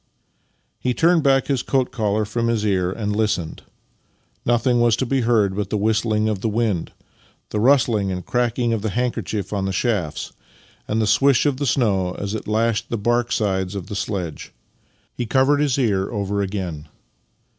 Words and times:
He 0.79 0.95
turned 0.95 1.21
back 1.21 1.45
his 1.45 1.61
coat 1.61 1.91
collar 1.91 2.25
from 2.25 2.47
his 2.47 2.65
ear 2.65 2.91
and 2.91 3.15
listened. 3.15 3.61
Nothing 4.43 4.81
was 4.81 4.95
to 4.95 5.05
be 5.05 5.21
heard 5.21 5.55
but 5.55 5.69
the 5.69 5.77
whistl 5.77 6.11
ing 6.17 6.27
of 6.27 6.41
the 6.41 6.49
wind, 6.49 6.91
the 7.51 7.59
rustling 7.59 8.11
and 8.11 8.25
cracking 8.25 8.73
of 8.73 8.81
the 8.81 8.89
handkerchief 8.89 9.53
on 9.53 9.65
the 9.65 9.71
shafts, 9.71 10.33
and 10.87 10.99
the 10.99 11.05
swish 11.05 11.45
of 11.45 11.57
the 11.57 11.67
snow 11.67 12.13
as 12.15 12.33
it 12.33 12.47
lashed 12.47 12.89
the 12.89 12.97
bark 12.97 13.31
sides 13.31 13.75
of 13.75 13.85
the 13.89 13.95
sledge. 13.95 14.51
He 15.13 15.27
covered 15.27 15.59
his 15.59 15.77
ear 15.77 16.09
over 16.11 16.41
again. 16.41 16.87